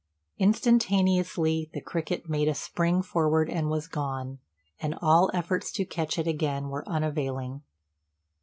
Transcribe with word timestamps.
Instantaneously 0.39 1.69
the 1.75 1.79
cricket 1.79 2.27
made 2.27 2.47
a 2.47 2.55
spring 2.55 3.03
forward 3.03 3.51
and 3.51 3.69
was 3.69 3.85
gone; 3.87 4.39
and 4.79 4.97
all 4.99 5.29
efforts 5.31 5.71
to 5.71 5.85
catch 5.85 6.17
it 6.17 6.25
again 6.25 6.69
were 6.69 6.83
unavailing. 6.89 7.61